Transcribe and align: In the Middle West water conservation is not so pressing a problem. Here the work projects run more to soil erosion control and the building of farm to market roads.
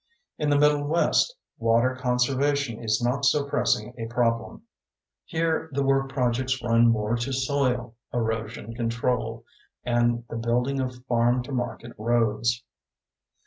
In 0.39 0.49
the 0.49 0.57
Middle 0.57 0.83
West 0.87 1.35
water 1.59 1.95
conservation 1.95 2.81
is 2.83 3.03
not 3.03 3.23
so 3.23 3.43
pressing 3.47 3.93
a 3.99 4.07
problem. 4.07 4.63
Here 5.25 5.69
the 5.73 5.83
work 5.83 6.11
projects 6.11 6.59
run 6.63 6.87
more 6.87 7.15
to 7.17 7.31
soil 7.31 7.93
erosion 8.11 8.73
control 8.73 9.45
and 9.83 10.23
the 10.27 10.37
building 10.37 10.79
of 10.79 11.05
farm 11.05 11.43
to 11.43 11.51
market 11.51 11.93
roads. 11.99 12.63